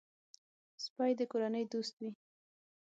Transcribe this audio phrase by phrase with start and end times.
[0.83, 2.11] سپي د کورنۍ دوست وي.